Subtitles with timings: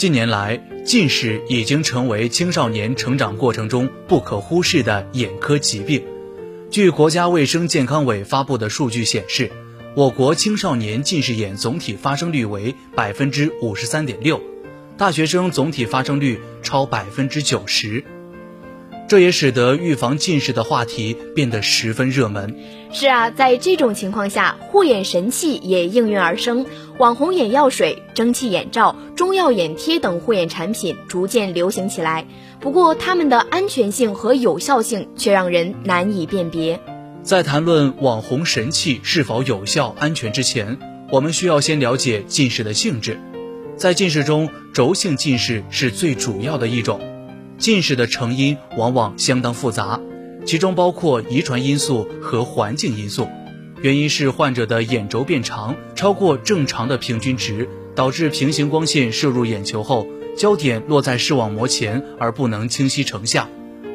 [0.00, 6.02] 近年来，近视已经成为青少年成长过程中不可忽视的眼科疾病。
[6.70, 9.52] 据国家卫生健康委发布的数据显示。
[9.94, 14.40] 我国青少年近视眼总体发生率为百分之五十三点六，
[14.96, 18.02] 大学生总体发生率超百分之九十，
[19.10, 22.54] 这也使得预防近视的话题变得十分热门。
[22.92, 26.64] 是啊，在这种情况下，护眼神器也应运而生，
[26.96, 32.24] 网红眼药水、蒸汽眼罩、中药眼贴等护眼产品逐渐流行起来。
[32.60, 36.78] 不过，它们的安全性和有效性却让人难以辨别。
[37.24, 40.78] 在谈论网红神器是否有效、安全之前，
[41.10, 43.18] 我们需要先了解近视的性质。
[43.76, 47.00] 在近视中，轴性近视是最主要的一种。
[47.60, 50.00] 近视的成因往往相当复杂，
[50.46, 53.28] 其中包括遗传因素和环境因素。
[53.82, 63.48] 原因是患者的眼轴变长，超过正常的平均值，导致平行光线射入眼球后，焦点落在视网膜前而不能清晰成像。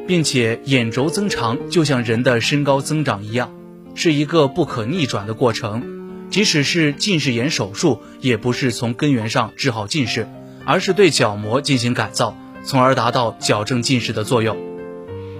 [0.06, 3.52] 并且眼轴增长就像人的身高增长一样，
[3.96, 5.82] 是一个不可逆转的过程。
[6.30, 10.28] 即使是近视眼手术，也不是从根源上治好近视，
[10.64, 12.36] 而是对角膜进行改造，
[12.66, 14.56] 从而达到矫正近视的作用。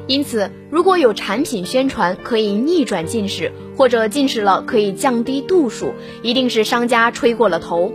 [0.07, 7.93] 因此，如果有产品宣传可以逆转近视，或者近视了可以降低度数，一定是商家吹过了头。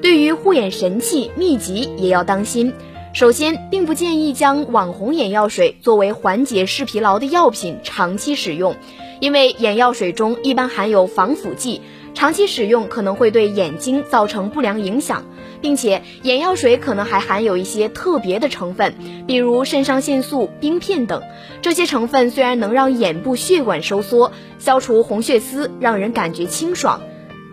[0.00, 2.72] 对于护眼神器秘籍，也要当心。
[3.12, 8.76] 首先，并不建议将网红眼药水作为缓解视疲劳的药品长期使用，
[9.18, 11.80] 因为眼药水中一般含有防腐剂，
[12.14, 15.24] 长期使用可能会对眼睛造成不良影响，
[15.60, 18.94] 并且眼药水可能还含有一些特别的成分，
[19.26, 21.22] 比如肾上腺素、冰片等。
[21.62, 27.00] 这些成分虽然能让眼部血管收缩，消除红血丝，让人感觉清爽。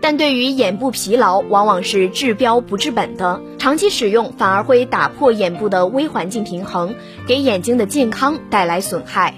[0.00, 6.94] 但对于眼部疲劳，往往是治标不治本的，长期使用反而会打破眼部的微环境平衡，
[7.26, 9.34] 给眼睛的健康带来损害。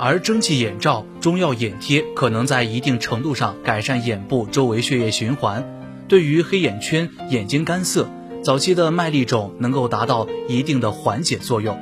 [0.00, 5.64] 而蒸汽眼罩、中药眼贴可能在一定程度上改善眼部周围血液循环，
[6.08, 8.08] 对于黑眼圈、眼睛干涩、
[8.42, 11.78] 早期的麦粒肿能够达到一定的缓解作用，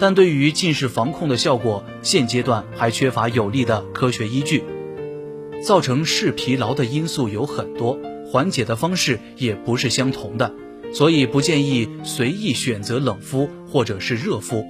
[0.00, 4.64] 但对于近视防控的效果，现阶段还缺乏有力的科学依据。
[5.64, 10.52] 造成视疲劳的因素有很多，缓解的方式也不是相同的，
[10.92, 14.64] 所以不建议随意选择冷敷或者是热敷。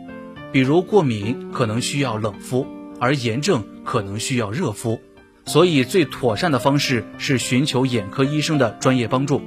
[0.52, 2.66] 比如过敏可能需要冷敷，
[3.00, 4.98] 而炎症可能需要热敷，
[5.48, 9.40] 所以最妥善的方式是寻求眼科医生的专业帮助。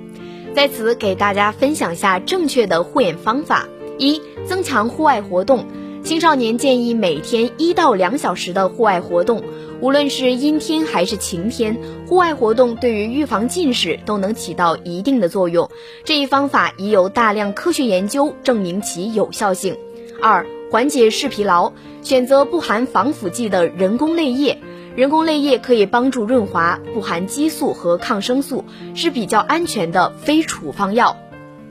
[0.56, 3.68] 在此给大家分享下正确的护眼方法：
[4.00, 5.66] 一、增强户外活动，
[6.04, 9.44] 青少年建议每天一到两小时的户外活动。
[9.80, 15.70] 无论是阴天还是晴天，户外活动对于预防近视都能起到一定的作用。
[16.04, 19.78] 这一方法已有大量科学研究证明其有效性。
[20.22, 24.58] 二、缓解视疲劳，选择不含防腐剂的人工泪液。
[24.96, 31.16] 人工泪液可以帮助润滑，不含激素和抗生素，是比较安全的非处方药。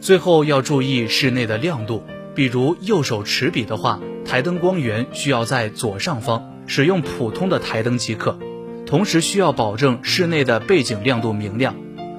[0.01, 2.03] 最后要注意室内的亮度，
[2.35, 6.47] 比如右手持笔的话，台灯光源需要在左上方。
[6.67, 8.39] 使用普通的台灯即可，
[8.87, 11.75] 同时需要保证室内的背景亮度明亮，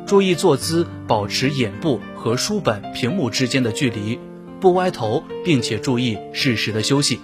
[0.05, 4.19] 注意坐姿，保持眼部和书本、屏幕之间的距离，
[4.59, 7.21] 不歪头，并且注意适时的休息。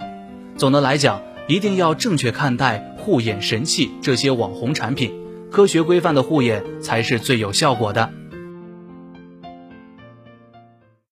[0.55, 5.13] 总的来讲，一定要正确看待护眼神器这些网红产品，
[5.49, 8.11] 科学规范的护眼才是最有效果的。